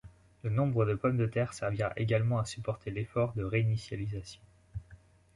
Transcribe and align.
Le 0.41 0.49
nombre 0.49 0.85
de 0.87 0.95
pommes 0.95 1.17
de 1.19 1.27
terre 1.27 1.53
servira 1.53 1.93
également 1.95 2.39
à 2.39 2.45
supporter 2.45 2.89
l'effort 2.89 3.33
de 3.33 3.43
réinitialisation. 3.43 4.41